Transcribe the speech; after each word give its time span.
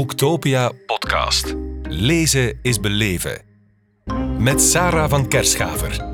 Boektopia 0.00 0.72
podcast. 0.86 1.54
Lezen 1.82 2.58
is 2.62 2.80
beleven. 2.80 3.42
Met 4.38 4.60
Sarah 4.60 5.10
van 5.10 5.28
Kerschaver. 5.28 6.04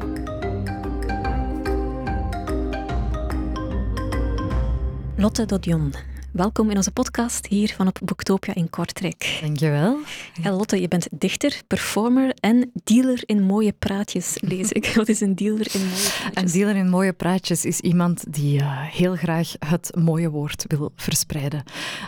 Lotte 5.16 5.46
Dodion, 5.46 5.94
welkom 6.32 6.70
in 6.70 6.76
onze 6.76 6.90
podcast 6.90 7.46
hier 7.46 7.74
van 7.76 7.86
op 7.86 7.98
Boektopia 8.04 8.54
in 8.54 8.70
Kortrijk. 8.70 9.38
Dankjewel. 9.40 9.98
Ja, 10.42 10.50
Lotte, 10.50 10.80
je 10.80 10.88
bent 10.88 11.08
dichter, 11.10 11.60
performer 11.66 12.34
en 12.40 12.70
dealer 12.84 13.22
in 13.26 13.42
mooie 13.42 13.72
praatjes, 13.72 14.36
lees 14.40 14.72
ik. 14.72 14.86
Wat 14.94 15.08
is 15.08 15.20
een 15.20 15.34
dealer 15.34 15.66
in 15.74 15.80
mooie 15.80 16.10
praatjes? 16.10 16.34
Een 16.34 16.58
dealer 16.58 16.76
in 16.76 16.88
mooie 16.88 17.12
praatjes 17.12 17.64
is 17.64 17.80
iemand 17.80 18.24
die 18.28 18.60
uh, 18.60 18.82
heel 18.82 19.16
graag 19.16 19.52
het 19.58 19.90
mooie 19.94 20.30
woord 20.30 20.64
wil 20.68 20.92
verspreiden. 20.96 21.62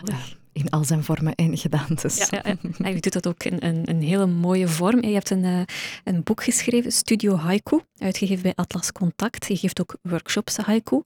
Uh, 0.09 0.15
in 0.59 0.69
al 0.69 0.83
zijn 0.83 1.03
vormen 1.03 1.35
en 1.35 1.57
gedaantes. 1.57 2.29
Ja, 2.29 2.43
ja. 2.77 2.87
je 2.87 2.99
doet 2.99 3.13
dat 3.13 3.27
ook 3.27 3.43
in 3.43 3.57
een, 3.59 3.89
een 3.89 4.01
hele 4.01 4.25
mooie 4.25 4.67
vorm. 4.67 5.03
Je 5.03 5.13
hebt 5.13 5.29
een, 5.29 5.43
uh, 5.43 5.61
een 6.03 6.23
boek 6.23 6.43
geschreven, 6.43 6.91
Studio 6.91 7.35
Haiku, 7.35 7.79
uitgegeven 7.97 8.43
bij 8.43 8.53
Atlas 8.55 8.91
Contact. 8.91 9.47
Je 9.47 9.57
geeft 9.57 9.81
ook 9.81 9.97
workshops 10.01 10.57
haiku. 10.57 11.01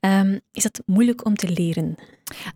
Um, 0.00 0.40
is 0.52 0.62
dat 0.62 0.82
moeilijk 0.86 1.24
om 1.24 1.34
te 1.34 1.48
leren? 1.48 1.96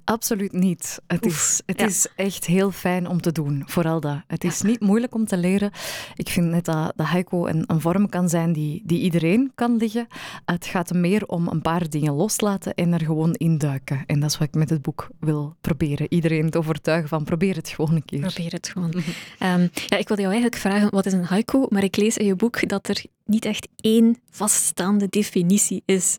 Absoluut 0.05 0.53
niet. 0.53 1.01
Het, 1.07 1.27
Oef, 1.27 1.35
is, 1.35 1.63
het 1.67 1.81
ja. 1.81 1.87
is 1.87 2.07
echt 2.17 2.45
heel 2.45 2.71
fijn 2.71 3.09
om 3.09 3.21
te 3.21 3.33
doen, 3.33 3.63
vooral 3.67 4.01
dat. 4.01 4.21
Het 4.27 4.45
is 4.45 4.59
ja. 4.59 4.67
niet 4.67 4.81
moeilijk 4.81 5.15
om 5.15 5.27
te 5.27 5.37
leren. 5.37 5.71
Ik 6.15 6.29
vind 6.29 6.47
net 6.47 6.65
dat, 6.65 6.93
dat 6.97 7.07
haiku 7.07 7.49
een, 7.49 7.65
een 7.67 7.81
vorm 7.81 8.09
kan 8.09 8.29
zijn 8.29 8.53
die, 8.53 8.83
die 8.85 9.01
iedereen 9.01 9.53
kan 9.55 9.77
liggen. 9.77 10.07
Het 10.45 10.67
gaat 10.67 10.93
meer 10.93 11.27
om 11.27 11.49
een 11.49 11.63
paar 11.63 11.89
dingen 11.89 12.13
loslaten 12.13 12.75
en 12.75 12.93
er 12.93 13.05
gewoon 13.05 13.33
induiken. 13.33 14.03
En 14.07 14.21
dat 14.21 14.31
is 14.31 14.39
wat 14.39 14.49
ik 14.49 14.55
met 14.55 14.71
het 14.71 14.83
boek 14.83 15.09
wil 15.21 15.57
proberen. 15.61 16.07
Iedereen 16.09 16.51
te 16.51 16.59
overtuigen 16.59 17.09
van 17.09 17.25
probeer 17.25 17.57
het 17.57 17.69
gewoon 17.69 17.95
een 17.95 18.05
keer. 18.05 18.21
Probeer 18.21 18.53
het 18.53 18.69
gewoon. 18.69 18.95
um, 18.95 19.71
ja, 19.87 19.97
ik 19.97 20.09
wilde 20.09 20.23
jou 20.23 20.35
eigenlijk 20.35 20.57
vragen, 20.57 20.91
wat 20.91 21.07
is 21.07 21.13
een 21.13 21.25
haiku? 21.25 21.67
Maar 21.69 21.83
ik 21.83 21.97
lees 21.97 22.17
in 22.17 22.27
je 22.27 22.37
boek 22.37 22.69
dat 22.69 22.89
er 22.89 23.05
niet 23.33 23.45
echt 23.45 23.69
één 23.77 24.17
vaststaande 24.31 25.07
definitie 25.09 25.83
is. 25.85 26.19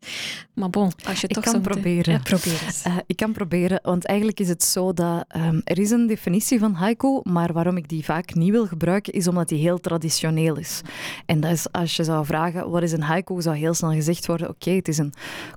Maar 0.54 0.70
bon, 0.70 0.92
als 1.06 1.22
je 1.22 1.28
ik 1.28 1.34
toch 1.34 1.44
kan 1.44 1.54
zo 1.54 1.60
proberen. 1.60 2.14
Ja, 2.14 2.20
probeer 2.20 2.62
eens. 2.66 2.86
Uh, 2.86 2.98
ik 3.06 3.16
kan 3.16 3.32
proberen, 3.32 3.80
want 3.84 4.06
eigenlijk 4.06 4.40
is 4.40 4.50
het 4.50 4.64
zo 4.64 4.94
dat 4.94 5.26
um, 5.36 5.62
er 5.64 5.80
is 5.80 5.92
een 5.92 6.08
definitie 6.08 6.60
van 6.60 6.74
haiku, 6.74 7.20
maar 7.24 7.54
waarom 7.54 7.78
ik 7.78 7.90
die 7.90 8.04
vaak 8.04 8.34
niet 8.34 8.52
wil 8.52 8.68
gebruiken, 8.68 9.14
is 9.14 9.28
omdat 9.28 9.48
die 9.50 9.60
heel 9.60 9.80
traditioneel 9.80 10.58
is. 10.58 10.82
En 11.26 11.40
dat 11.40 11.52
is, 11.52 11.72
als 11.72 11.96
je 11.96 12.04
zou 12.04 12.26
vragen, 12.26 12.70
wat 12.70 12.84
is 12.84 12.92
een 12.92 13.02
haiku, 13.02 13.42
zou 13.42 13.56
heel 13.56 13.74
snel 13.74 13.92
gezegd 13.92 14.26
worden, 14.26 14.50
oké, 14.50 14.56
okay, 14.56 14.76
het 14.76 14.88
is 14.88 14.98
een 14.98 15.14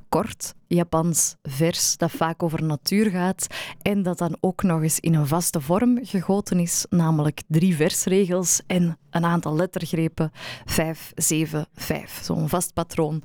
kort 0.08 0.54
Japans 0.69 1.36
vers 1.42 1.97
dat 1.97 2.11
vaak 2.11 2.42
over 2.42 2.62
natuur 2.62 3.11
gaat 3.11 3.47
en 3.83 4.03
dat 4.03 4.19
dan 4.19 4.36
ook 4.41 4.62
nog 4.62 4.83
eens 4.83 5.00
in 5.00 5.14
een 5.14 5.27
vaste 5.27 5.61
vorm 5.61 5.98
gegoten 6.03 6.58
is, 6.58 6.86
namelijk 6.89 7.42
drie 7.48 7.77
versregels 7.77 8.61
en 8.67 8.98
een 9.11 9.25
aantal 9.25 9.56
lettergrepen, 9.56 10.31
5, 10.64 11.12
7, 11.14 11.67
5. 11.75 12.20
Zo'n 12.23 12.48
vast 12.48 12.73
patroon. 12.73 13.23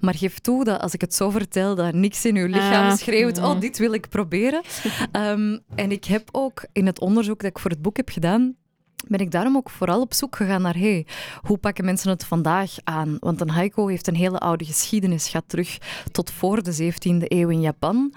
Maar 0.00 0.14
geef 0.14 0.38
toe 0.38 0.64
dat 0.64 0.80
als 0.80 0.94
ik 0.94 1.00
het 1.00 1.14
zo 1.14 1.30
vertel, 1.30 1.74
dat 1.74 1.94
niks 1.94 2.24
in 2.24 2.36
uw 2.36 2.46
lichaam 2.46 2.96
schreeuwt, 2.96 3.38
oh, 3.38 3.60
dit 3.60 3.78
wil 3.78 3.92
ik 3.92 4.08
proberen. 4.08 4.62
um, 5.12 5.60
en 5.74 5.90
ik 5.90 6.04
heb 6.04 6.28
ook 6.32 6.64
in 6.72 6.86
het 6.86 7.00
onderzoek 7.00 7.40
dat 7.40 7.50
ik 7.50 7.58
voor 7.58 7.70
het 7.70 7.82
boek 7.82 7.96
heb 7.96 8.08
gedaan, 8.08 8.56
ben 9.08 9.20
ik 9.20 9.30
daarom 9.30 9.56
ook 9.56 9.70
vooral 9.70 10.00
op 10.00 10.14
zoek 10.14 10.36
gegaan 10.36 10.62
naar 10.62 10.76
hey, 10.76 11.06
hoe 11.40 11.58
pakken 11.58 11.84
mensen 11.84 12.10
het 12.10 12.24
vandaag 12.24 12.74
aan? 12.84 13.16
Want 13.20 13.40
een 13.40 13.50
haiku 13.50 13.90
heeft 13.90 14.06
een 14.06 14.14
hele 14.14 14.38
oude 14.38 14.64
geschiedenis, 14.64 15.28
gaat 15.28 15.44
terug 15.46 15.78
tot 16.12 16.30
voor 16.30 16.62
de 16.62 16.92
17e 16.92 17.24
eeuw 17.26 17.48
in 17.48 17.60
Japan. 17.60 18.14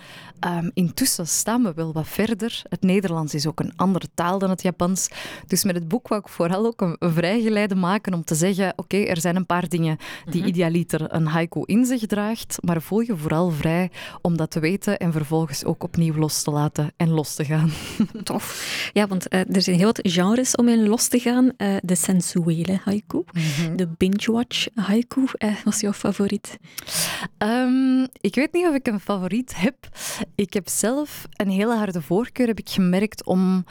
Um, 0.48 0.72
intussen 0.74 1.28
staan 1.28 1.64
we 1.64 1.74
wel 1.74 1.94
wat 1.94 2.08
verder. 2.08 2.62
Het 2.70 2.82
Nederlands 2.82 3.34
is 3.34 3.48
ook 3.48 3.60
een 3.60 3.74
andere 3.76 4.08
taal 4.14 4.40
dan 4.40 4.50
het 4.50 4.62
Japans. 4.62 5.10
Dus 5.48 5.64
met 5.64 5.76
het 5.76 5.88
boek 5.88 6.08
wou 6.08 6.22
ik 6.22 6.28
vooral 6.28 6.66
ook 6.66 6.82
een, 6.82 6.96
vrijgeleide 7.00 7.76
maken 7.76 8.14
om 8.14 8.24
te 8.24 8.36
zeggen, 8.36 8.70
oké, 8.76 8.82
okay, 8.96 9.06
er 9.06 9.22
zijn 9.22 9.36
een 9.36 9.46
paar 9.46 9.70
dingen 9.70 9.98
die 10.26 10.34
mm-hmm. 10.36 10.48
idealiter 10.48 11.14
een 11.14 11.26
haiku 11.26 11.62
in 11.66 11.86
zich 11.86 12.06
draagt, 12.06 12.58
maar 12.62 12.82
voel 12.82 13.00
je 13.00 13.18
vooral 13.18 13.52
vrij 13.52 13.92
om 14.22 14.38
dat 14.38 14.52
te 14.52 14.60
weten 14.60 14.98
en 14.98 15.12
vervolgens 15.12 15.66
ook 15.66 15.84
opnieuw 15.84 16.16
los 16.16 16.44
te 16.44 16.52
laten 16.52 16.94
en 16.98 17.10
los 17.10 17.36
te 17.36 17.46
gaan. 17.46 17.72
Tof. 18.24 18.90
Ja, 18.94 19.08
want 19.08 19.34
uh, 19.34 19.56
er 19.56 19.62
zijn 19.62 19.76
heel 19.76 19.86
wat 19.86 20.00
genres 20.02 20.56
om 20.56 20.68
in 20.74 20.88
los 20.88 21.08
te 21.08 21.20
gaan. 21.20 21.52
Uh, 21.58 21.76
de 21.82 21.96
sensuele 21.96 22.80
haiku, 22.84 23.24
mm-hmm. 23.32 23.76
de 23.76 23.88
binge-watch 23.98 24.68
haiku. 24.76 25.22
Uh, 25.22 25.56
wat 25.64 25.74
is 25.74 25.80
jouw 25.80 25.94
favoriet? 25.94 26.58
Um, 27.38 28.08
ik 28.22 28.36
weet 28.36 28.54
niet 28.54 28.68
of 28.68 28.76
ik 28.76 28.88
een 28.88 29.00
favoriet 29.00 29.54
heb. 29.56 29.76
Ik 30.36 30.54
heb 30.54 30.70
zelf 30.70 31.28
een 31.32 31.50
hele 31.50 31.76
harde 31.76 32.02
voorkeur, 32.02 32.48
heb 32.48 32.60
ik 32.60 32.70
gemerkt, 32.70 33.26
om 33.26 33.66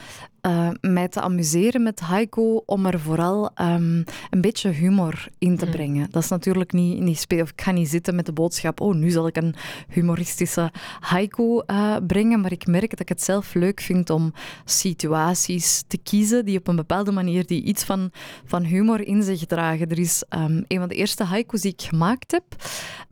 uh, 0.47 0.69
mij 0.81 1.07
te 1.07 1.21
amuseren 1.21 1.83
met 1.83 1.99
haiku, 1.99 2.61
om 2.65 2.85
er 2.85 2.99
vooral 2.99 3.51
um, 3.61 4.03
een 4.29 4.41
beetje 4.41 4.69
humor 4.69 5.27
in 5.37 5.57
te 5.57 5.65
brengen. 5.65 6.01
Mm. 6.01 6.11
Dat 6.11 6.23
is 6.23 6.29
natuurlijk 6.29 6.71
niet, 6.71 6.99
niet 6.99 7.19
spelen. 7.19 7.45
Ik 7.45 7.61
ga 7.61 7.71
niet 7.71 7.89
zitten 7.89 8.15
met 8.15 8.25
de 8.25 8.31
boodschap, 8.31 8.81
oh, 8.81 8.93
nu 8.93 9.09
zal 9.09 9.27
ik 9.27 9.37
een 9.37 9.55
humoristische 9.87 10.71
haiku 10.99 11.63
uh, 11.67 11.95
brengen, 12.07 12.41
maar 12.41 12.51
ik 12.51 12.67
merk 12.67 12.89
dat 12.89 12.99
ik 12.99 13.09
het 13.09 13.23
zelf 13.23 13.53
leuk 13.53 13.81
vind 13.81 14.09
om 14.09 14.33
situaties 14.65 15.83
te 15.87 15.97
kiezen 15.97 16.45
die 16.45 16.57
op 16.57 16.67
een 16.67 16.75
bepaalde 16.75 17.11
manier 17.11 17.45
die 17.45 17.63
iets 17.63 17.83
van, 17.83 18.11
van 18.45 18.63
humor 18.63 19.01
in 19.01 19.23
zich 19.23 19.45
dragen. 19.45 19.89
Er 19.89 19.99
is 19.99 20.23
um, 20.29 20.65
een 20.67 20.79
van 20.79 20.87
de 20.87 20.95
eerste 20.95 21.23
haiku's 21.23 21.61
die 21.61 21.71
ik 21.71 21.81
gemaakt 21.81 22.31
heb, 22.31 22.43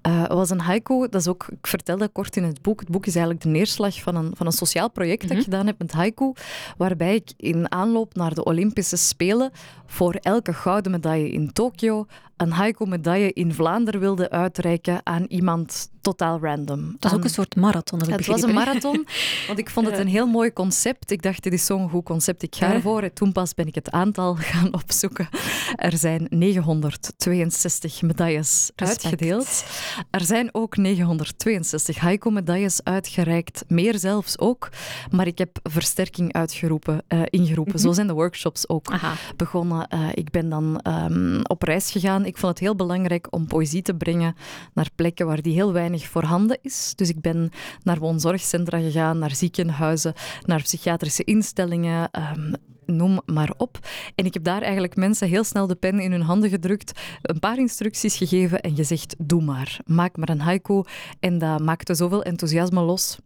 uh, 0.07 0.27
was 0.27 0.49
een 0.49 0.59
haiku, 0.59 1.07
dat 1.09 1.21
is 1.21 1.27
ook, 1.27 1.47
ik 1.49 1.67
vertelde 1.67 2.07
kort 2.07 2.37
in 2.37 2.43
het 2.43 2.61
boek, 2.61 2.79
het 2.79 2.89
boek 2.89 3.05
is 3.05 3.15
eigenlijk 3.15 3.43
de 3.43 3.49
neerslag 3.49 4.01
van 4.01 4.15
een, 4.15 4.31
van 4.35 4.45
een 4.45 4.51
sociaal 4.51 4.89
project 4.89 5.27
dat 5.27 5.37
ik 5.37 5.43
gedaan 5.43 5.65
heb 5.65 5.79
met 5.79 5.91
haiku, 5.91 6.33
waarbij 6.77 7.20
in 7.37 7.71
aanloop 7.71 8.15
naar 8.15 8.33
de 8.33 8.43
Olympische 8.43 8.97
Spelen 8.97 9.51
voor 9.85 10.13
elke 10.13 10.53
gouden 10.53 10.91
medaille 10.91 11.29
in 11.31 11.53
Tokio 11.53 12.05
een 12.41 12.51
haiku-medaille 12.51 13.33
in 13.33 13.53
Vlaanderen 13.53 13.99
wilde 13.99 14.29
uitreiken 14.29 15.01
aan 15.03 15.25
iemand 15.27 15.89
totaal 16.01 16.39
random. 16.41 16.95
Dat 16.99 17.11
is 17.11 17.17
ook 17.17 17.23
een 17.23 17.29
soort 17.29 17.55
marathon. 17.55 17.99
Het 17.99 18.07
begrepen. 18.07 18.41
was 18.41 18.49
een 18.49 18.55
marathon, 18.55 19.07
want 19.47 19.59
ik 19.59 19.69
vond 19.69 19.87
het 19.87 19.97
een 19.97 20.07
heel 20.07 20.27
mooi 20.27 20.53
concept. 20.53 21.11
Ik 21.11 21.21
dacht, 21.21 21.43
dit 21.43 21.53
is 21.53 21.65
zo'n 21.65 21.89
goed 21.89 22.03
concept, 22.03 22.43
ik 22.43 22.55
ga 22.55 22.73
ervoor. 22.73 23.01
En 23.01 23.13
toen 23.13 23.31
pas 23.31 23.53
ben 23.53 23.67
ik 23.67 23.75
het 23.75 23.91
aantal 23.91 24.35
gaan 24.51 24.73
opzoeken. 24.73 25.29
Er 25.75 25.97
zijn 25.97 26.27
962 26.29 28.01
medailles 28.01 28.71
uitgedeeld. 28.75 29.63
Er 30.09 30.21
zijn 30.21 30.49
ook 30.51 30.77
962 30.77 31.97
haiku-medailles 31.97 32.83
uitgereikt, 32.83 33.63
meer 33.67 33.99
zelfs 33.99 34.39
ook. 34.39 34.69
Maar 35.11 35.27
ik 35.27 35.37
heb 35.37 35.59
versterking 35.63 36.33
uitgeroepen, 36.33 37.03
uh, 37.07 37.21
ingeroepen. 37.25 37.79
Zo 37.79 37.91
zijn 37.91 38.07
de 38.07 38.13
workshops 38.13 38.69
ook 38.69 38.91
Aha. 38.91 39.13
begonnen. 39.35 39.87
Uh, 39.93 40.07
ik 40.13 40.31
ben 40.31 40.49
dan 40.49 40.81
um, 40.87 41.39
op 41.43 41.63
reis 41.63 41.91
gegaan. 41.91 42.25
Ik 42.31 42.37
vond 42.37 42.53
het 42.53 42.59
heel 42.59 42.75
belangrijk 42.75 43.27
om 43.29 43.47
poëzie 43.47 43.81
te 43.81 43.95
brengen 43.95 44.35
naar 44.73 44.89
plekken 44.95 45.25
waar 45.25 45.41
die 45.41 45.53
heel 45.53 45.73
weinig 45.73 46.07
voorhanden 46.07 46.59
is. 46.61 46.93
Dus 46.95 47.09
ik 47.09 47.21
ben 47.21 47.51
naar 47.83 47.99
woonzorgcentra 47.99 48.79
gegaan, 48.79 49.17
naar 49.19 49.35
ziekenhuizen, 49.35 50.13
naar 50.45 50.61
psychiatrische 50.61 51.23
instellingen. 51.23 52.09
Um, 52.37 52.53
noem 52.85 53.21
maar 53.25 53.53
op. 53.57 53.79
En 54.15 54.25
ik 54.25 54.33
heb 54.33 54.43
daar 54.43 54.61
eigenlijk 54.61 54.95
mensen 54.95 55.27
heel 55.27 55.43
snel 55.43 55.67
de 55.67 55.75
pen 55.75 55.99
in 55.99 56.11
hun 56.11 56.21
handen 56.21 56.49
gedrukt, 56.49 56.99
een 57.21 57.39
paar 57.39 57.57
instructies 57.57 58.17
gegeven 58.17 58.61
en 58.61 58.75
gezegd, 58.75 59.15
doe 59.17 59.41
maar. 59.41 59.79
Maak 59.85 60.17
maar 60.17 60.29
een 60.29 60.41
haiku. 60.41 60.83
En 61.19 61.37
dat 61.37 61.61
maakte 61.61 61.93
zoveel 61.93 62.23
enthousiasme 62.23 62.81
los 62.81 63.17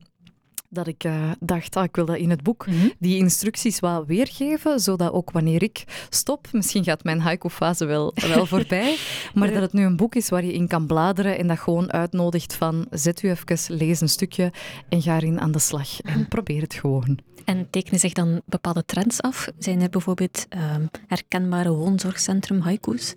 dat 0.75 0.87
ik 0.87 1.03
uh, 1.03 1.31
dacht, 1.39 1.75
ah, 1.75 1.83
ik 1.83 1.95
wil 1.95 2.05
dat 2.05 2.17
in 2.17 2.29
het 2.29 2.43
boek 2.43 2.67
mm-hmm. 2.67 2.91
die 2.99 3.17
instructies 3.17 3.79
wel 3.79 4.05
weergeven, 4.05 4.79
zodat 4.79 5.11
ook 5.11 5.31
wanneer 5.31 5.63
ik 5.63 5.83
stop, 6.09 6.47
misschien 6.51 6.83
gaat 6.83 7.03
mijn 7.03 7.19
haiku-fase 7.19 7.85
wel, 7.85 8.13
wel 8.15 8.45
voorbij, 8.55 8.97
maar 9.33 9.51
dat 9.51 9.61
het 9.61 9.73
nu 9.73 9.83
een 9.83 9.95
boek 9.95 10.15
is 10.15 10.29
waar 10.29 10.45
je 10.45 10.53
in 10.53 10.67
kan 10.67 10.87
bladeren 10.87 11.37
en 11.37 11.47
dat 11.47 11.59
gewoon 11.59 11.91
uitnodigt 11.91 12.53
van 12.53 12.87
zet 12.89 13.23
u 13.23 13.29
even, 13.29 13.77
lees 13.77 14.01
een 14.01 14.09
stukje 14.09 14.51
en 14.89 15.01
ga 15.01 15.15
erin 15.15 15.39
aan 15.39 15.51
de 15.51 15.59
slag 15.59 16.01
en 16.01 16.27
probeer 16.27 16.61
het 16.61 16.73
gewoon. 16.73 17.19
En 17.45 17.69
tekenen 17.69 17.99
zich 17.99 18.13
dan 18.13 18.41
bepaalde 18.45 18.85
trends 18.85 19.21
af? 19.21 19.47
Zijn 19.57 19.81
er 19.81 19.89
bijvoorbeeld 19.89 20.45
um, 20.49 20.89
herkenbare 21.07 21.71
woonzorgcentrum 21.71 22.59
haiku's? 22.59 23.15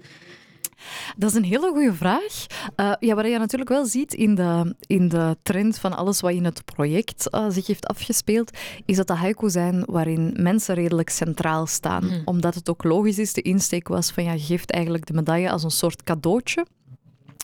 Dat 1.16 1.30
is 1.30 1.36
een 1.36 1.44
hele 1.44 1.70
goede 1.70 1.94
vraag. 1.94 2.46
Uh, 2.76 2.92
ja, 3.00 3.14
wat 3.14 3.26
je 3.26 3.38
natuurlijk 3.38 3.70
wel 3.70 3.86
ziet 3.86 4.14
in 4.14 4.34
de, 4.34 4.74
in 4.86 5.08
de 5.08 5.36
trend 5.42 5.78
van 5.78 5.96
alles 5.96 6.20
wat 6.20 6.32
in 6.32 6.44
het 6.44 6.64
project 6.64 7.28
uh, 7.34 7.46
zich 7.48 7.66
heeft 7.66 7.86
afgespeeld, 7.86 8.56
is 8.84 8.96
dat 8.96 9.06
de 9.06 9.14
haiku 9.14 9.50
zijn 9.50 9.84
waarin 9.86 10.34
mensen 10.36 10.74
redelijk 10.74 11.10
centraal 11.10 11.66
staan. 11.66 12.04
Mm. 12.04 12.22
Omdat 12.24 12.54
het 12.54 12.68
ook 12.70 12.84
logisch 12.84 13.18
is, 13.18 13.32
de 13.32 13.42
insteek 13.42 13.88
was 13.88 14.10
van 14.10 14.24
ja, 14.24 14.32
je 14.32 14.38
geeft 14.38 14.70
eigenlijk 14.70 15.06
de 15.06 15.12
medaille 15.12 15.50
als 15.50 15.62
een 15.62 15.70
soort 15.70 16.02
cadeautje. 16.02 16.66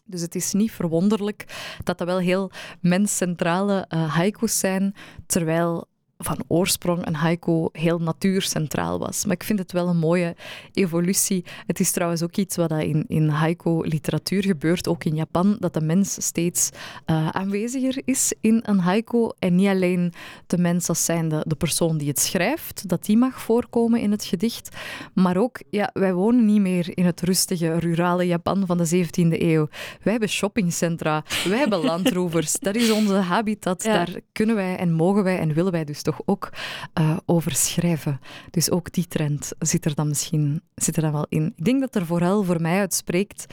Dus 0.06 0.20
het 0.20 0.34
is 0.34 0.52
niet 0.52 0.72
verwonderlijk 0.72 1.44
dat 1.84 1.98
dat 1.98 2.06
wel 2.06 2.18
heel 2.18 2.50
menscentrale 2.80 3.88
uh, 3.88 4.14
haiku's 4.14 4.58
zijn, 4.58 4.94
terwijl 5.26 5.88
van 6.24 6.44
oorsprong 6.46 7.06
een 7.06 7.14
haiku 7.14 7.68
heel 7.72 7.98
natuurcentraal 7.98 8.98
was. 8.98 9.24
Maar 9.24 9.34
ik 9.34 9.44
vind 9.44 9.58
het 9.58 9.72
wel 9.72 9.88
een 9.88 9.96
mooie 9.96 10.36
evolutie. 10.72 11.44
Het 11.66 11.80
is 11.80 11.90
trouwens 11.90 12.22
ook 12.22 12.36
iets 12.36 12.56
wat 12.56 12.70
in, 12.70 13.04
in 13.08 13.28
haiku-literatuur 13.28 14.42
gebeurt, 14.42 14.88
ook 14.88 15.04
in 15.04 15.14
Japan, 15.14 15.56
dat 15.60 15.74
de 15.74 15.80
mens 15.80 16.24
steeds 16.24 16.70
uh, 17.06 17.28
aanweziger 17.28 18.02
is 18.04 18.34
in 18.40 18.60
een 18.62 18.78
haiku. 18.78 19.30
En 19.38 19.54
niet 19.54 19.68
alleen 19.68 20.12
de 20.46 20.58
mens 20.58 20.88
als 20.88 21.04
zijnde 21.04 21.44
de 21.46 21.54
persoon 21.54 21.98
die 21.98 22.08
het 22.08 22.20
schrijft, 22.20 22.88
dat 22.88 23.04
die 23.04 23.16
mag 23.16 23.40
voorkomen 23.40 24.00
in 24.00 24.10
het 24.10 24.24
gedicht. 24.24 24.76
Maar 25.14 25.36
ook, 25.36 25.60
ja, 25.70 25.90
wij 25.92 26.14
wonen 26.14 26.44
niet 26.44 26.60
meer 26.60 26.98
in 26.98 27.04
het 27.04 27.20
rustige, 27.20 27.78
rurale 27.78 28.26
Japan 28.26 28.66
van 28.66 28.78
de 28.78 29.06
17e 29.06 29.40
eeuw. 29.42 29.68
Wij 30.02 30.12
hebben 30.12 30.28
shoppingcentra, 30.28 31.24
wij 31.48 31.58
hebben 31.58 31.84
landrovers. 31.90 32.52
dat 32.58 32.74
is 32.74 32.90
onze 32.90 33.14
habitat. 33.14 33.82
Daar 33.82 34.10
kunnen 34.32 34.56
wij 34.56 34.76
en 34.76 34.92
mogen 34.92 35.24
wij 35.24 35.38
en 35.38 35.54
willen 35.54 35.72
wij 35.72 35.84
dus 35.84 36.02
toch 36.02 36.13
ook 36.24 36.52
uh, 37.00 37.16
over 37.26 37.54
schrijven. 37.54 38.20
Dus 38.50 38.70
ook 38.70 38.92
die 38.92 39.06
trend 39.06 39.52
zit 39.58 39.84
er 39.84 39.94
dan 39.94 40.08
misschien 40.08 40.62
zit 40.74 40.96
er 40.96 41.02
dan 41.02 41.12
wel 41.12 41.26
in. 41.28 41.52
Ik 41.56 41.64
denk 41.64 41.80
dat 41.80 41.94
er 41.94 42.06
vooral 42.06 42.42
voor 42.42 42.60
mij 42.60 42.78
uitspreekt 42.78 43.46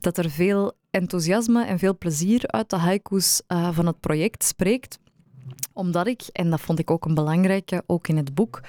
dat 0.00 0.18
er 0.18 0.30
veel 0.30 0.72
enthousiasme 0.90 1.64
en 1.64 1.78
veel 1.78 1.98
plezier 1.98 2.46
uit 2.46 2.70
de 2.70 2.76
haiku's 2.76 3.42
uh, 3.48 3.68
van 3.72 3.86
het 3.86 4.00
project 4.00 4.44
spreekt 4.44 4.98
omdat 5.74 6.06
ik, 6.06 6.22
en 6.32 6.50
dat 6.50 6.60
vond 6.60 6.78
ik 6.78 6.90
ook 6.90 7.04
een 7.04 7.14
belangrijke, 7.14 7.82
ook 7.86 8.08
in 8.08 8.16
het 8.16 8.34
boek, 8.34 8.60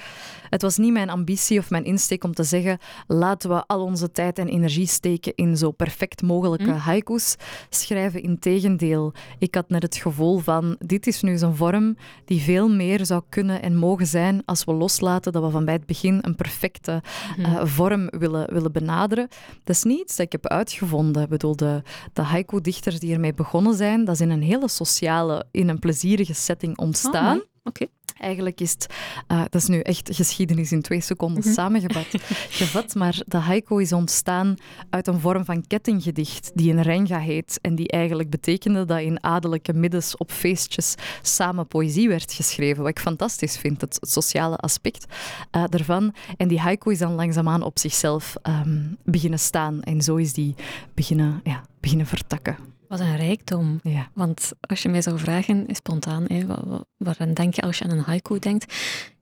het 0.50 0.62
was 0.62 0.78
niet 0.78 0.94
mijn 0.94 1.10
ambitie 1.10 1.60
of 1.60 1.70
mijn 1.70 1.86
insteek 1.86 2.24
om 2.24 2.34
te 2.34 2.44
zeggen 2.44 2.78
laten 3.08 3.50
we 3.50 3.64
al 3.68 3.84
onze 3.84 4.12
tijd 4.12 4.40
en 4.40 4.48
energie 4.48 4.88
steken 4.88 5.36
in 5.36 5.58
zo 5.58 5.72
perfect 5.72 6.22
mogelijke 6.22 6.72
hm. 6.72 6.78
haiku's 6.78 7.36
schrijven. 7.70 8.24
Integendeel, 8.24 9.14
ik 9.40 9.56
had 9.56 9.70
net 9.70 9.84
het 9.84 9.96
gevoel 9.96 10.38
van 10.38 10.76
dit 10.80 11.08
is 11.08 11.22
nu 11.22 11.38
zo'n 11.38 11.56
vorm 11.56 11.98
die 12.26 12.42
veel 12.42 12.70
meer 12.70 13.06
zou 13.06 13.22
kunnen 13.30 13.62
en 13.62 13.76
mogen 13.76 14.08
zijn 14.08 14.42
als 14.46 14.64
we 14.64 14.74
loslaten 14.74 15.32
dat 15.32 15.44
we 15.44 15.50
van 15.50 15.66
bij 15.66 15.74
het 15.74 15.86
begin 15.86 16.20
een 16.22 16.36
perfecte 16.36 17.02
hm. 17.36 17.42
eh, 17.42 17.66
vorm 17.66 18.10
willen, 18.10 18.54
willen 18.54 18.72
benaderen. 18.72 19.28
Dat 19.64 19.76
is 19.76 19.84
niet 19.84 20.00
iets 20.00 20.16
dat 20.16 20.26
ik 20.26 20.32
heb 20.32 20.48
uitgevonden. 20.48 21.24
Ik 21.24 21.30
bedoel, 21.30 21.56
de, 21.56 21.82
de 22.14 22.22
haiku-dichters 22.22 23.00
die 23.00 23.14
ermee 23.14 23.34
begonnen 23.34 23.76
zijn, 23.76 24.06
dat 24.06 24.16
is 24.16 24.22
in 24.22 24.30
een 24.30 24.42
hele 24.42 24.68
sociale, 24.68 25.46
in 25.52 25.70
een 25.70 25.80
plezierige 25.80 26.34
setting 26.34 26.78
ontstaan. 27.04 27.38
Oh, 27.38 27.44
Oké. 27.64 27.86
Eigenlijk 28.20 28.62
is 28.62 28.72
het, 28.72 28.94
uh, 29.32 29.42
dat 29.42 29.62
is 29.62 29.68
nu 29.68 29.80
echt 29.80 30.16
geschiedenis 30.16 30.72
in 30.72 30.82
twee 30.82 31.02
seconden 31.02 31.44
mm 31.46 31.54
samengevat, 31.54 32.06
gevat, 32.60 32.96
maar 32.96 33.22
de 33.26 33.38
haiku 33.38 33.82
is 33.82 33.94
ontstaan 33.94 34.56
uit 34.90 35.08
een 35.08 35.20
vorm 35.20 35.46
van 35.46 35.68
kettinggedicht 35.68 36.52
die 36.54 36.72
een 36.72 36.82
renga 36.82 37.20
heet 37.20 37.60
en 37.62 37.76
die 37.76 37.88
eigenlijk 37.88 38.30
betekende 38.30 38.86
dat 38.86 39.00
in 39.00 39.24
adellijke 39.24 39.74
middens 39.74 40.18
op 40.18 40.32
feestjes 40.32 40.96
samen 41.22 41.68
poëzie 41.68 42.08
werd 42.08 42.34
geschreven, 42.34 42.82
wat 42.82 42.92
ik 42.92 43.00
fantastisch 43.00 43.58
vind, 43.58 43.82
het, 43.82 43.98
sociale 44.02 44.58
aspect 44.58 45.06
uh, 45.52 45.64
ervan. 45.70 46.14
En 46.38 46.48
die 46.48 46.60
haiku 46.60 46.92
is 46.92 47.00
dan 47.00 47.16
langzaamaan 47.16 47.64
op 47.64 47.80
zichzelf 47.80 48.36
um, 48.44 48.98
beginnen 49.04 49.40
staan 49.40 49.82
en 49.82 50.02
zo 50.02 50.16
is 50.16 50.34
die 50.34 50.56
beginnen, 50.94 51.42
ja, 51.44 51.64
beginnen 51.80 52.08
vertakken. 52.08 52.58
Wat 52.98 53.08
een 53.08 53.18
rijkdom. 53.18 53.80
Ja. 53.84 54.10
Want 54.14 54.52
als 54.62 54.82
je 54.82 54.90
mij 54.90 55.02
zou 55.02 55.20
vragen, 55.20 55.66
spontaan, 55.68 56.26
hè, 56.28 56.46
waaraan 56.98 57.34
denk 57.34 57.54
je 57.54 57.62
als 57.62 57.78
je 57.78 57.84
aan 57.84 57.90
een 57.90 58.04
haiku 58.04 58.40
denkt? 58.40 58.74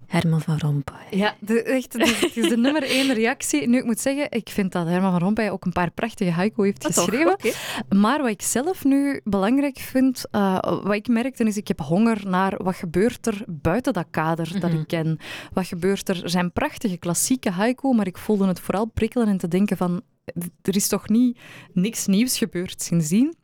Herman 0.08 0.42
van 0.42 0.58
Rompuy. 0.58 0.96
Ja, 1.12 1.36
de, 1.40 1.64
echt, 1.64 1.94
het 1.94 2.38
is 2.38 2.50
de 2.50 2.58
nummer 2.58 2.84
één 2.84 3.14
reactie. 3.14 3.68
Nu, 3.68 3.78
ik 3.78 3.84
moet 3.84 4.00
zeggen, 4.00 4.28
ik 4.32 4.50
vind 4.50 4.72
dat 4.72 4.88
Herman 4.88 5.12
van 5.12 5.20
Rompuy 5.20 5.48
ook 5.48 5.66
een 5.66 5.72
paar 5.72 5.92
prachtige 5.92 6.32
haiku 6.32 6.64
heeft 6.64 6.86
ah, 6.86 6.94
geschreven. 6.94 7.38
Maar 7.90 8.22
wat 8.22 8.30
ik 8.30 8.42
zelf 8.42 8.84
nu 8.84 9.22
belangrijk 9.24 9.80
vind, 9.80 10.26
uh, 10.32 10.60
wat 10.60 10.94
ik 10.94 11.08
merkte, 11.08 11.44
is 11.44 11.58
ik 11.58 11.68
heb 11.68 11.80
honger 11.80 12.22
naar 12.28 12.64
wat 12.64 12.76
gebeurt 12.76 13.28
er 13.28 13.44
buiten 13.48 13.94
dat 13.94 14.08
kader 14.12 14.60
dat 14.60 14.72
mhm. 14.72 14.80
ik 14.80 14.88
ken. 14.88 15.18
Wat 15.54 15.68
gebeurt 15.68 16.10
er? 16.10 16.24
Er 16.24 16.30
zijn 16.30 16.52
prachtige 16.52 16.98
klassieke 16.98 17.50
haiku, 17.50 17.94
maar 17.94 18.08
ik 18.08 18.18
voelde 18.18 18.48
het 18.48 18.60
vooral 18.60 18.86
prikkelen 18.86 19.28
en 19.28 19.38
te 19.38 19.48
denken 19.48 19.78
van, 19.78 20.02
er 20.62 20.76
is 20.76 20.88
toch 20.88 21.10
niet 21.10 21.40
niks 21.74 22.06
nieuws 22.06 22.38
gebeurd 22.38 22.82
sindsdien. 22.82 23.36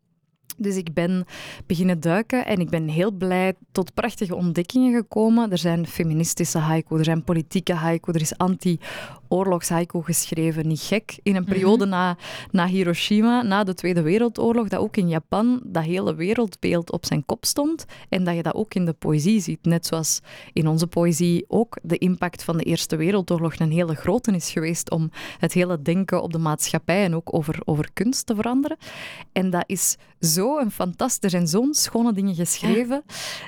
Dus 0.59 0.75
ik 0.75 0.93
ben 0.93 1.25
beginnen 1.65 1.99
duiken 1.99 2.45
en 2.45 2.59
ik 2.59 2.69
ben 2.69 2.87
heel 2.87 3.11
blij 3.11 3.53
tot 3.71 3.93
prachtige 3.93 4.35
ontdekkingen 4.35 4.93
gekomen. 4.93 5.51
Er 5.51 5.57
zijn 5.57 5.87
feministische 5.87 6.57
haiku, 6.57 6.97
er 6.97 7.03
zijn 7.03 7.23
politieke 7.23 7.73
haiku, 7.73 8.11
er 8.11 8.21
is 8.21 8.37
anti 8.37 8.79
oorlogshaiku 9.27 10.03
geschreven. 10.03 10.67
Niet 10.67 10.81
gek. 10.81 11.19
In 11.23 11.35
een 11.35 11.41
mhm. 11.41 11.51
periode 11.51 11.85
na, 11.85 12.17
na 12.51 12.67
Hiroshima, 12.67 13.41
na 13.41 13.63
de 13.63 13.73
Tweede 13.73 14.01
Wereldoorlog, 14.01 14.67
dat 14.67 14.79
ook 14.79 14.97
in 14.97 15.07
Japan 15.07 15.61
dat 15.65 15.83
hele 15.83 16.15
wereldbeeld 16.15 16.91
op 16.91 17.05
zijn 17.05 17.25
kop 17.25 17.45
stond. 17.45 17.85
En 18.09 18.23
dat 18.23 18.35
je 18.35 18.43
dat 18.43 18.53
ook 18.53 18.73
in 18.73 18.85
de 18.85 18.93
poëzie 18.93 19.41
ziet. 19.41 19.65
Net 19.65 19.85
zoals 19.85 20.19
in 20.53 20.67
onze 20.67 20.87
poëzie 20.87 21.45
ook 21.47 21.77
de 21.81 21.97
impact 21.97 22.43
van 22.43 22.57
de 22.57 22.63
Eerste 22.63 22.95
Wereldoorlog 22.95 23.59
een 23.59 23.71
hele 23.71 23.95
grote 23.95 24.31
is 24.31 24.51
geweest 24.51 24.91
om 24.91 25.09
het 25.37 25.53
hele 25.53 25.81
denken 25.81 26.21
op 26.21 26.31
de 26.31 26.37
maatschappij 26.37 27.03
en 27.03 27.15
ook 27.15 27.33
over, 27.33 27.59
over 27.65 27.89
kunst 27.93 28.25
te 28.25 28.35
veranderen. 28.35 28.77
En 29.31 29.49
dat 29.49 29.63
is 29.65 29.97
zo 30.19 30.48
een 30.57 30.71
fantastisch 30.71 31.33
en 31.33 31.47
zo'n 31.47 31.73
schone 31.73 32.13
dingen 32.13 32.35
geschreven, 32.35 33.03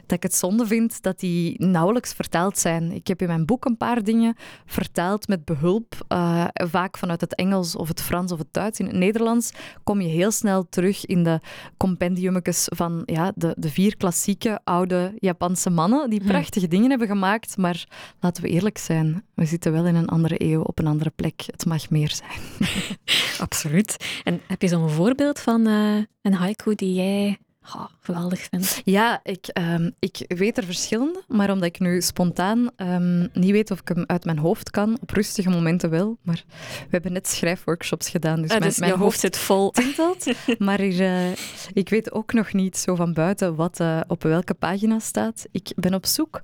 dat 0.05 0.17
ik 0.17 0.23
het 0.23 0.35
zonde 0.35 0.67
vind 0.67 1.01
dat 1.01 1.19
die 1.19 1.65
nauwelijks 1.65 2.13
vertaald 2.13 2.57
zijn. 2.57 2.91
Ik 2.91 3.07
heb 3.07 3.21
in 3.21 3.27
mijn 3.27 3.45
boek 3.45 3.65
een 3.65 3.77
paar 3.77 4.03
dingen 4.03 4.35
vertaald 4.65 5.27
met 5.27 5.45
behulp 5.45 6.05
uh, 6.09 6.45
vaak 6.53 6.97
vanuit 6.97 7.21
het 7.21 7.35
Engels 7.35 7.75
of 7.75 7.87
het 7.87 8.01
Frans 8.01 8.31
of 8.31 8.39
het 8.39 8.47
Duits. 8.51 8.79
In 8.79 8.85
het 8.85 8.95
Nederlands 8.95 9.51
kom 9.83 10.01
je 10.01 10.07
heel 10.07 10.31
snel 10.31 10.69
terug 10.69 11.05
in 11.05 11.23
de 11.23 11.39
compendiummetjes 11.77 12.67
van 12.69 13.03
ja, 13.05 13.31
de, 13.35 13.55
de 13.57 13.69
vier 13.69 13.97
klassieke 13.97 14.59
oude 14.63 15.13
Japanse 15.19 15.69
mannen 15.69 16.09
die 16.09 16.21
hm. 16.21 16.27
prachtige 16.27 16.67
dingen 16.67 16.89
hebben 16.89 17.07
gemaakt. 17.07 17.57
Maar 17.57 17.87
laten 18.19 18.43
we 18.43 18.49
eerlijk 18.49 18.77
zijn, 18.77 19.23
we 19.33 19.45
zitten 19.45 19.71
wel 19.71 19.85
in 19.85 19.95
een 19.95 20.07
andere 20.07 20.35
eeuw, 20.37 20.61
op 20.61 20.79
een 20.79 20.87
andere 20.87 21.11
plek. 21.15 21.43
Het 21.45 21.65
mag 21.65 21.89
meer 21.89 22.11
zijn. 22.11 22.69
Absoluut. 23.45 24.21
En 24.23 24.41
heb 24.47 24.61
je 24.61 24.67
zo'n 24.67 24.89
voorbeeld 24.89 25.39
van 25.39 25.67
uh, 25.67 26.03
een 26.21 26.33
haiku 26.33 26.75
die 26.75 26.93
jij 26.93 27.39
Oh, 27.75 27.85
geweldig 27.99 28.47
vind. 28.49 28.81
Ja, 28.83 29.19
ik, 29.23 29.49
um, 29.59 29.95
ik 29.99 30.25
weet 30.27 30.57
er 30.57 30.63
verschillende, 30.63 31.23
maar 31.27 31.51
omdat 31.51 31.67
ik 31.67 31.79
nu 31.79 32.01
spontaan 32.01 32.69
um, 32.77 33.29
niet 33.33 33.51
weet 33.51 33.71
of 33.71 33.79
ik 33.79 33.87
hem 33.87 34.03
uit 34.07 34.25
mijn 34.25 34.37
hoofd 34.37 34.69
kan, 34.69 34.97
op 35.01 35.09
rustige 35.09 35.49
momenten 35.49 35.89
wel. 35.89 36.17
Maar 36.21 36.43
we 36.79 36.87
hebben 36.89 37.13
net 37.13 37.27
schrijfworkshops 37.27 38.09
gedaan, 38.09 38.41
dus, 38.41 38.51
ah, 38.51 38.57
mijn, 38.57 38.69
dus 38.69 38.79
mijn 38.79 38.97
hoofd 38.97 39.19
zit 39.19 39.37
vol. 39.37 39.71
Tintelt, 39.71 40.25
maar 40.57 40.79
er, 40.79 40.99
uh, 40.99 41.31
ik 41.73 41.89
weet 41.89 42.11
ook 42.11 42.33
nog 42.33 42.53
niet 42.53 42.77
zo 42.77 42.95
van 42.95 43.13
buiten 43.13 43.55
wat 43.55 43.79
uh, 43.79 44.01
op 44.07 44.23
welke 44.23 44.53
pagina 44.53 44.99
staat. 44.99 45.45
Ik 45.51 45.71
ben 45.75 45.93
op 45.93 46.05
zoek 46.05 46.41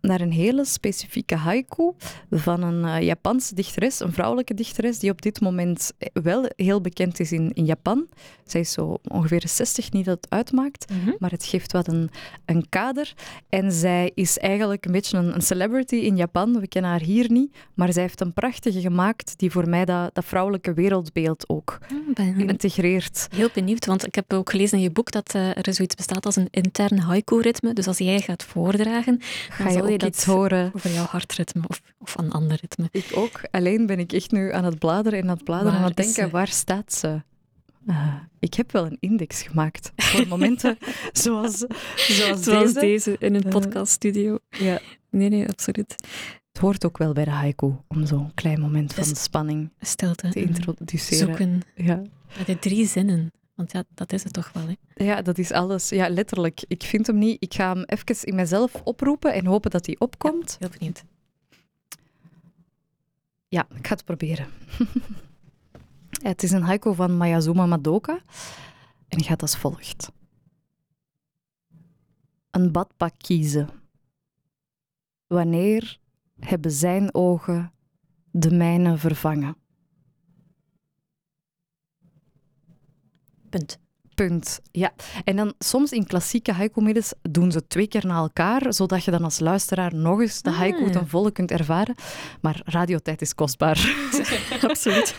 naar 0.00 0.20
een 0.20 0.32
hele 0.32 0.64
specifieke 0.64 1.34
haiku 1.34 1.92
van 2.30 2.62
een 2.62 2.84
uh, 2.84 3.06
Japanse 3.06 3.54
dichteres, 3.54 4.00
een 4.00 4.12
vrouwelijke 4.12 4.54
dichteres, 4.54 4.98
die 4.98 5.10
op 5.10 5.22
dit 5.22 5.40
moment 5.40 5.92
wel 6.12 6.44
heel 6.56 6.80
bekend 6.80 7.20
is 7.20 7.32
in, 7.32 7.52
in 7.52 7.64
Japan. 7.64 8.06
Zij 8.44 8.60
is 8.60 8.72
zo 8.72 8.98
ongeveer 9.08 9.42
60, 9.46 9.90
niet 9.92 10.04
dat 10.04 10.16
het 10.20 10.30
uitmaakt, 10.30 10.92
mhm. 10.92 11.10
maar 11.18 11.30
het 11.30 11.44
geeft 11.44 11.72
wat 11.72 11.88
een, 11.88 12.10
een 12.44 12.68
kader. 12.68 13.12
En 13.48 13.72
zij 13.72 14.10
is 14.14 14.38
eigenlijk 14.38 14.86
een 14.86 14.92
beetje 14.92 15.18
een, 15.18 15.34
een, 15.34 15.42
celebrity 15.42 15.96
in 15.96 16.16
Japan. 16.16 16.60
We 16.60 16.68
kennen 16.68 16.90
haar 16.90 17.00
hier 17.00 17.30
niet, 17.30 17.56
maar 17.74 17.92
zij 17.92 18.02
heeft 18.02 18.20
een 18.20 18.32
prachtige 18.32 18.80
gemaakt 18.80 19.34
die 19.36 19.50
voor 19.50 19.68
mij 19.68 19.84
dat, 19.84 20.14
dat 20.14 20.24
vrouwelijke 20.24 20.72
wereldbeeld 20.72 21.48
ook 21.48 21.78
ben, 22.14 22.48
integreert. 22.48 23.26
Heel 23.30 23.48
benieuwd, 23.54 23.86
want 23.86 24.06
ik 24.06 24.14
heb 24.14 24.32
ook 24.32 24.50
gelezen 24.50 24.76
in 24.76 24.82
je 24.82 24.90
boek 24.90 25.10
dat 25.10 25.34
uh, 25.34 25.56
er 25.56 25.74
zoiets 25.74 25.94
bestaat 25.94 26.26
als 26.26 26.36
een 26.36 26.48
intern 26.50 26.98
haiku-ritme. 26.98 27.72
Dus 27.72 27.86
als 27.86 27.98
jij 27.98 28.20
gaat 28.20 28.44
voordragen, 28.44 29.18
ga 29.48 29.70
je 29.70 29.82
iets 29.88 30.24
horen. 30.24 30.70
Over 30.74 30.90
jouw 30.90 31.04
hartritme 31.04 31.62
of, 31.66 31.80
of 31.98 32.18
een 32.18 32.30
ander 32.30 32.58
ritme. 32.60 32.88
Ik 32.90 33.10
ook. 33.14 33.40
Alleen 33.50 33.86
ben 33.86 33.98
ik 33.98 34.12
echt 34.12 34.30
nu 34.30 34.52
aan 34.52 34.64
het 34.64 34.78
bladeren 34.78 35.18
en 35.18 35.28
aan 35.28 35.34
het 35.34 35.44
bladeren 35.44 35.72
en 35.72 35.78
aan 35.78 35.84
het 35.84 35.96
denken, 35.96 36.30
waar 36.30 36.48
staat 36.48 36.92
ze? 36.92 37.22
Uh, 37.86 38.14
ik 38.38 38.54
heb 38.54 38.72
wel 38.72 38.86
een 38.86 38.96
index 39.00 39.42
gemaakt 39.42 39.92
voor 39.96 40.28
momenten 40.28 40.78
zoals, 41.12 41.64
zoals, 41.96 42.42
zoals 42.42 42.72
deze. 42.72 42.80
deze. 42.80 43.16
in 43.18 43.34
een 43.34 43.46
uh, 43.46 43.52
podcaststudio. 43.52 44.38
Ja. 44.48 44.80
Nee, 45.10 45.28
nee, 45.28 45.48
absoluut. 45.48 45.94
Het 46.52 46.62
hoort 46.62 46.84
ook 46.84 46.98
wel 46.98 47.12
bij 47.12 47.24
de 47.24 47.30
haiku 47.30 47.72
om 47.88 48.06
zo'n 48.06 48.34
klein 48.34 48.60
moment 48.60 48.94
van 48.94 49.08
dus 49.08 49.22
spanning 49.22 49.70
stilte 49.80 50.28
te 50.28 50.40
introduceren. 50.40 51.26
Zoeken. 51.26 51.62
Ja. 51.74 52.02
Met 52.36 52.46
de 52.46 52.58
drie 52.58 52.86
zinnen. 52.86 53.32
Want 53.58 53.72
ja, 53.72 53.84
dat 53.94 54.12
is 54.12 54.24
het 54.24 54.32
toch 54.32 54.52
wel, 54.52 54.66
hè? 54.66 55.04
Ja, 55.04 55.22
dat 55.22 55.38
is 55.38 55.52
alles. 55.52 55.88
Ja, 55.88 56.08
letterlijk. 56.08 56.64
Ik 56.68 56.82
vind 56.82 57.06
hem 57.06 57.18
niet. 57.18 57.42
Ik 57.42 57.54
ga 57.54 57.74
hem 57.74 57.82
even 57.84 58.26
in 58.26 58.34
mezelf 58.34 58.74
oproepen 58.84 59.32
en 59.32 59.46
hopen 59.46 59.70
dat 59.70 59.86
hij 59.86 59.96
opkomt. 59.98 60.50
Ja, 60.50 60.56
heel 60.58 60.78
benieuwd. 60.78 61.04
Ja, 63.48 63.66
ik 63.74 63.86
ga 63.86 63.94
het 63.94 64.04
proberen. 64.04 64.46
het 66.30 66.42
is 66.42 66.50
een 66.50 66.62
haiku 66.62 66.94
van 66.94 67.16
Mayazuma 67.16 67.66
Madoka 67.66 68.20
en 69.08 69.22
gaat 69.22 69.42
als 69.42 69.56
volgt. 69.56 70.10
Een 72.50 72.72
badpak 72.72 73.14
kiezen. 73.16 73.68
Wanneer 75.26 75.98
hebben 76.38 76.70
zijn 76.70 77.14
ogen 77.14 77.72
de 78.30 78.50
mijne 78.50 78.96
vervangen? 78.96 79.56
Punt. 83.50 83.78
Punt. 84.14 84.60
Ja. 84.72 84.92
En 85.24 85.36
dan 85.36 85.54
soms 85.58 85.92
in 85.92 86.06
klassieke 86.06 86.52
haiku-middels 86.52 87.12
doen 87.22 87.52
ze 87.52 87.66
twee 87.66 87.86
keer 87.88 88.06
na 88.06 88.16
elkaar, 88.16 88.72
zodat 88.72 89.04
je 89.04 89.10
dan 89.10 89.24
als 89.24 89.38
luisteraar 89.38 89.94
nog 89.94 90.20
eens 90.20 90.42
de 90.42 90.50
haiku 90.50 90.84
Ah. 90.84 90.90
ten 90.92 91.08
volle 91.08 91.30
kunt 91.32 91.50
ervaren. 91.50 91.94
Maar 92.40 92.60
radiotijd 92.64 93.20
is 93.22 93.34
kostbaar. 93.34 93.94
Absoluut. 94.68 95.16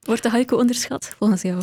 Wordt 0.00 0.22
de 0.22 0.28
haiku 0.30 0.54
onderschat, 0.56 1.14
volgens 1.18 1.42
jou? 1.42 1.62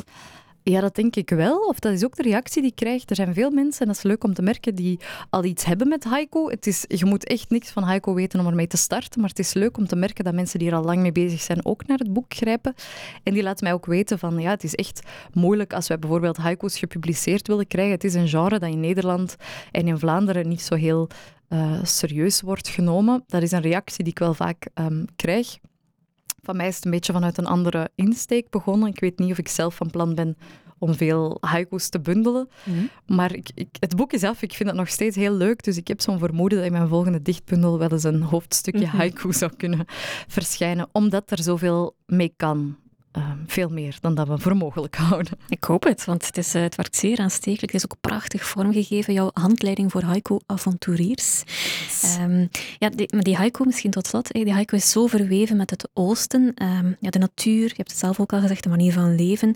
Ja, 0.69 0.81
dat 0.81 0.95
denk 0.95 1.15
ik 1.15 1.29
wel. 1.29 1.57
Of 1.57 1.79
dat 1.79 1.93
is 1.93 2.05
ook 2.05 2.15
de 2.15 2.21
reactie 2.21 2.62
die 2.62 2.71
ik 2.71 2.75
krijg. 2.75 3.09
Er 3.09 3.15
zijn 3.15 3.33
veel 3.33 3.51
mensen, 3.51 3.81
en 3.81 3.88
dat 3.88 3.95
is 3.95 4.03
leuk 4.03 4.24
om 4.24 4.33
te 4.33 4.41
merken, 4.41 4.75
die 4.75 5.00
al 5.29 5.43
iets 5.43 5.65
hebben 5.65 5.88
met 5.88 6.03
haiku. 6.03 6.50
Het 6.50 6.67
is, 6.67 6.86
je 6.88 7.05
moet 7.05 7.25
echt 7.25 7.50
niks 7.50 7.69
van 7.69 7.83
haiku 7.83 8.13
weten 8.13 8.39
om 8.39 8.47
ermee 8.47 8.67
te 8.67 8.77
starten. 8.77 9.19
Maar 9.19 9.29
het 9.29 9.39
is 9.39 9.53
leuk 9.53 9.77
om 9.77 9.88
te 9.88 9.95
merken 9.95 10.24
dat 10.24 10.33
mensen 10.33 10.59
die 10.59 10.69
er 10.69 10.75
al 10.75 10.83
lang 10.83 11.01
mee 11.01 11.12
bezig 11.12 11.41
zijn 11.41 11.65
ook 11.65 11.88
naar 11.88 11.97
het 11.97 12.13
boek 12.13 12.33
grijpen. 12.33 12.74
En 13.24 13.33
die 13.33 13.43
laten 13.43 13.63
mij 13.63 13.74
ook 13.74 13.86
weten 13.86 14.19
van, 14.19 14.39
ja, 14.39 14.50
het 14.50 14.63
is 14.63 14.75
echt 14.75 15.01
moeilijk 15.33 15.74
als 15.74 15.88
wij 15.88 16.00
bijvoorbeeld 16.00 16.38
haiku's 16.38 16.77
gepubliceerd 16.77 17.47
willen 17.47 17.67
krijgen. 17.67 17.93
Het 17.93 18.03
is 18.03 18.13
een 18.13 18.27
genre 18.27 18.59
dat 18.59 18.69
in 18.69 18.79
Nederland 18.79 19.36
en 19.71 19.88
in 19.88 20.00
Vlaanderen 20.00 20.47
niet 20.47 20.62
zo 20.62 20.75
heel 20.75 21.07
eh, 21.47 21.83
serieus 21.83 22.41
wordt 22.41 22.67
genomen. 22.67 23.24
Dat 23.27 23.41
is 23.41 23.51
een 23.51 23.62
reactie 23.62 24.03
die 24.03 24.13
ik 24.13 24.19
wel 24.19 24.33
vaak 24.33 24.67
ehm, 24.74 25.05
krijg. 25.15 25.57
Van 26.47 26.55
mij 26.57 26.67
is 26.67 26.75
het 26.75 26.85
een 26.85 26.91
beetje 26.91 27.13
vanuit 27.13 27.37
een 27.37 27.45
andere 27.45 27.89
insteek 27.95 28.49
begonnen. 28.49 28.89
Ik 28.89 28.99
weet 28.99 29.19
niet 29.19 29.31
of 29.31 29.37
ik 29.37 29.47
zelf 29.47 29.75
van 29.75 29.89
plan 29.89 30.15
ben 30.15 30.37
om 30.79 30.93
veel 30.95 31.37
haiku's 31.41 31.89
te 31.89 31.99
bundelen. 31.99 32.49
Maar 33.05 33.33
ik, 33.35 33.49
ik, 33.53 33.67
het 33.79 33.95
boek 33.95 34.13
is 34.13 34.23
af, 34.23 34.41
ik 34.41 34.53
vind 34.53 34.69
het 34.69 34.77
nog 34.77 34.89
steeds 34.89 35.15
heel 35.15 35.33
leuk. 35.33 35.63
Dus 35.63 35.77
ik 35.77 35.87
heb 35.87 36.01
zo'n 36.01 36.19
vermoeden 36.19 36.57
dat 36.57 36.67
in 36.67 36.73
mijn 36.73 36.87
volgende 36.87 37.21
dichtbundel 37.21 37.79
wel 37.79 37.91
eens 37.91 38.03
een 38.03 38.21
hoofdstukje 38.21 38.85
Mhm. 38.85 38.95
haiku 38.97 39.33
zou 39.33 39.51
kunnen 39.57 39.85
verschijnen. 40.27 40.87
Omdat 40.91 41.31
er 41.31 41.43
zoveel 41.43 41.95
mee 42.05 42.33
kan. 42.37 42.75
Eh, 43.17 43.31
veel 43.47 43.69
meer 43.69 43.97
dan 44.01 44.15
dat 44.15 44.27
we 44.27 44.38
voor 44.38 44.57
mogelijk 44.57 44.95
houden. 44.95 45.38
Ik 45.50 45.63
hoop 45.63 45.83
het, 45.83 46.05
want 46.05 46.25
het, 46.25 46.38
is, 46.38 46.53
eh, 46.53 46.62
het 46.62 46.75
werkt 46.75 46.95
zeer 46.95 47.19
aanstekelijk. 47.19 47.71
Het 47.71 47.83
is 47.83 47.83
ook 47.83 48.01
prachtig 48.01 48.45
vormgegeven, 48.45 49.13
jouw 49.13 49.29
handleiding 49.33 49.91
voor 49.91 50.01
haiku-avonturiers. 50.01 51.43
Ehm, 52.01 52.47
ja, 52.79 52.89
die, 52.89 53.13
maar 53.13 53.24
die 53.24 53.36
haiku, 53.36 53.65
misschien 53.65 53.91
tot 53.91 54.07
slot, 54.07 54.31
die 54.31 54.53
haiku 54.53 54.75
is 54.75 54.91
zo 54.91 55.07
verweven 55.07 55.57
met 55.57 55.69
het 55.69 55.89
oosten. 55.93 56.53
Ehm, 56.53 56.93
ja, 57.00 57.09
de 57.09 57.19
natuur, 57.19 57.67
je 57.67 57.74
hebt 57.75 57.91
het 57.91 58.00
zelf 58.00 58.19
ook 58.19 58.33
al 58.33 58.39
gezegd, 58.39 58.63
de 58.63 58.69
manier 58.69 58.93
van 58.93 59.15
leven. 59.15 59.55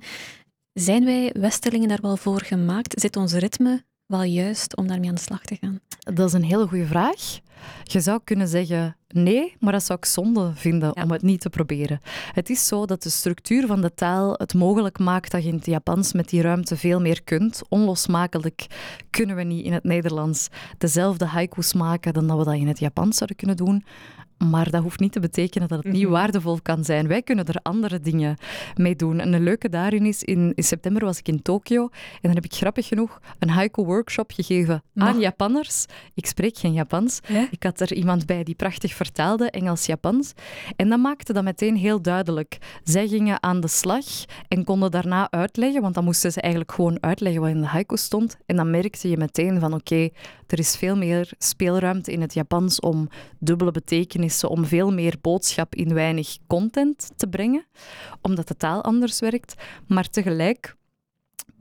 Zijn 0.74 1.06
wij 1.06 1.34
Westerlingen 1.34 1.88
daar 1.88 2.02
wel 2.02 2.18
voor 2.18 2.42
gemaakt? 2.42 3.00
Zit 3.00 3.16
ons 3.16 3.34
ritme 3.34 3.84
wel 4.06 4.24
juist 4.24 4.76
om 4.76 4.88
daarmee 4.88 5.10
aan 5.10 5.16
de 5.16 5.22
slag 5.22 5.42
te 5.42 5.58
gaan? 5.62 5.80
Dat 6.00 6.28
is 6.28 6.34
een 6.34 6.44
hele 6.44 6.68
goede 6.68 6.86
vraag. 6.86 7.40
Je 7.84 8.00
zou 8.00 8.20
kunnen 8.24 8.48
zeggen 8.48 8.96
nee, 9.08 9.56
maar 9.60 9.72
dat 9.72 9.84
zou 9.84 10.00
ik 10.00 10.06
zonde 10.06 10.52
vinden 10.56 10.92
Ja. 10.94 11.04
om 11.04 11.12
het 11.12 11.22
niet 11.22 11.42
te 11.42 11.50
proberen. 11.50 12.02
Het 12.34 12.50
is 12.50 12.68
zo 12.68 12.86
dat 12.86 13.04
de 13.04 13.10
structuur 13.10 13.68
van 13.68 13.82
de 13.82 13.94
taal 13.94 14.34
het 14.38 14.54
mogelijk 14.54 15.00
maakt 15.00 15.32
dat 15.32 15.44
je 15.44 15.50
in 15.50 15.56
het 15.56 15.66
Japans 15.66 16.14
met 16.14 16.30
die 16.30 16.42
ruimte 16.42 16.78
veel 16.78 17.02
meer 17.02 17.24
kunt. 17.24 17.62
Onlosmakelijk 17.70 18.68
kunnen 19.10 19.36
we 19.36 19.44
niet 19.44 19.66
in 19.66 19.74
het 19.74 19.84
Nederlands 19.84 20.48
dezelfde 20.78 21.26
haiku's 21.26 21.74
maken 21.74 22.14
dan 22.14 22.28
dat 22.28 22.38
we 22.38 22.44
dat 22.44 22.54
in 22.56 22.68
het 22.68 22.80
Japans 22.80 23.18
zouden 23.18 23.38
kunnen 23.38 23.56
doen. 23.58 23.84
Maar 24.50 24.70
dat 24.70 24.82
hoeft 24.84 25.00
niet 25.00 25.12
te 25.12 25.20
betekenen 25.20 25.68
dat 25.68 25.84
het 25.84 25.94
niet 25.94 26.02
Mhm. 26.04 26.12
waardevol 26.12 26.60
kan 26.62 26.84
zijn. 26.84 27.08
Wij 27.08 27.22
kunnen 27.22 27.46
er 27.46 27.60
andere 27.62 28.00
dingen 28.00 28.38
mee 28.76 28.96
doen. 28.96 29.20
En 29.20 29.34
een 29.34 29.44
leuke 29.44 29.70
daarin 29.70 30.06
is, 30.06 30.24
in, 30.24 30.52
in 30.56 30.64
september 30.64 31.06
was 31.06 31.18
ik 31.20 31.28
in 31.28 31.42
Tokio 31.42 31.84
en 31.92 32.20
dan 32.22 32.34
heb 32.36 32.46
ik 32.46 32.54
grappig 32.54 32.88
genoeg 32.88 33.20
een 33.40 33.50
haiku-workshop 33.50 34.32
gegeven 34.32 34.84
aan 34.96 35.20
Japanners. 35.20 35.86
Ik 36.14 36.26
spreek 36.26 36.58
geen 36.58 36.74
Japans. 36.74 37.20
Ik 37.52 37.64
had 37.64 37.80
er 37.80 37.94
iemand 37.94 38.26
bij 38.26 38.44
die 38.44 38.56
prachtig 38.56 38.94
vertaalde, 38.94 39.50
Engels-Japans. 39.50 40.34
En 40.76 40.90
dat 40.90 41.00
maakte 41.00 41.34
dat 41.34 41.44
meteen 41.44 41.76
heel 41.76 42.02
duidelijk. 42.02 42.58
Zij 42.84 43.08
gingen 43.08 43.44
aan 43.44 43.60
de 43.60 43.68
slag 43.68 44.06
en 44.48 44.64
konden 44.64 44.92
daarna 44.92 45.32
uitleggen, 45.32 45.82
want 45.82 45.94
dan 45.94 46.04
moesten 46.04 46.32
ze 46.32 46.42
eigenlijk 46.42 46.74
gewoon 46.74 47.04
uitleggen 47.04 47.42
wat 47.42 47.50
in 47.50 47.62
de 47.62 47.68
haiku 47.68 47.98
stond. 47.98 48.38
En 48.46 48.56
dan 48.56 48.70
merkte 48.70 49.10
je 49.10 49.18
meteen 49.18 49.60
van 49.60 49.74
oké, 49.74 50.10
er 50.48 50.60
is 50.60 50.76
veel 50.76 50.96
meer 50.96 51.34
speelruimte 51.38 52.12
in 52.12 52.22
het 52.22 52.34
Japans 52.34 52.80
om 52.80 53.10
dubbele 53.40 53.72
betekenissen, 53.72 54.50
om 54.50 54.66
veel 54.66 54.92
meer 54.94 55.16
boodschap 55.22 55.76
in 55.76 55.94
weinig 55.94 56.38
content 56.48 57.12
te 57.16 57.28
brengen, 57.28 57.66
omdat 58.22 58.48
de 58.48 58.58
taal 58.58 58.84
anders 58.84 59.20
werkt. 59.20 59.54
Maar 59.88 60.10
tegelijk 60.10 60.76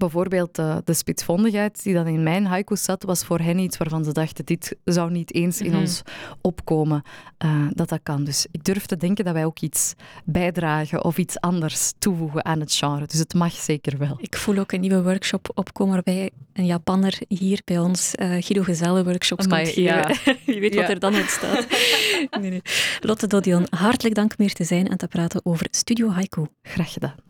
bijvoorbeeld 0.00 0.59
eh, 0.59 0.76
de 0.85 0.95
spitsvondigheid 0.95 1.83
die 1.83 1.95
dan 1.95 2.07
in 2.07 2.23
mijn 2.23 2.47
haiku 2.47 2.76
zat, 2.76 3.02
was 3.02 3.25
voor 3.25 3.38
hen 3.38 3.59
iets 3.59 3.76
waarvan 3.76 4.04
ze 4.04 4.12
dachten, 4.12 4.45
dit 4.45 4.76
zou 4.85 5.11
niet 5.11 5.35
eens 5.35 5.61
in 5.61 5.71
Mhm. 5.71 5.80
ons 5.80 6.02
opkomen, 6.40 7.02
eh, 7.38 7.66
dat 7.71 7.88
dat 7.88 8.00
kan. 8.02 8.25
Dus 8.25 8.47
ik 8.50 8.64
durf 8.64 8.87
te 8.87 8.97
denken 8.97 9.25
dat 9.25 9.35
wij 9.35 9.45
ook 9.45 9.61
iets 9.61 9.95
bijdragen 10.25 11.04
of 11.04 11.19
iets 11.19 11.40
anders 11.40 11.92
toevoegen 11.99 12.45
aan 12.45 12.61
het 12.61 12.75
genre. 12.75 13.07
Dus 13.07 13.19
het 13.19 13.35
mag 13.35 13.52
zeker 13.52 13.99
wel. 13.99 14.16
Ik 14.21 14.37
voel 14.37 14.59
ook 14.59 14.73
een 14.73 14.80
nieuwe 14.80 15.02
workshop 15.02 15.50
opkomen 15.54 15.92
waarbij 15.95 16.30
een 16.52 16.66
Japanner 16.66 17.19
hier 17.28 17.61
bij 17.64 17.78
ons 17.78 18.14
eh, 18.14 18.28
Guido 18.28 18.62
Gezelle 18.62 19.04
workshops 19.04 19.45
Amai, 19.45 19.62
komt 19.62 19.75
geven. 19.75 20.37
Wie 20.47 20.61
weet 20.64 20.75
wat 20.75 20.85
Ja. 20.85 20.90
er 20.90 20.99
dan 20.99 21.14
uit 21.14 21.30
staat. 21.30 21.66
nee, 22.40 22.50
nee. 22.50 22.62
Lotte 23.00 23.26
Dodion, 23.26 23.66
hartelijk 23.71 24.14
dank 24.14 24.30
om 24.38 24.45
hier 24.45 24.54
te 24.54 24.64
zijn 24.64 24.88
en 24.88 24.97
te 24.97 25.07
praten 25.09 25.40
over 25.45 25.66
Studio 25.71 26.11
Haiku. 26.11 26.47
Graag 26.62 26.92
gedaan. 26.92 27.29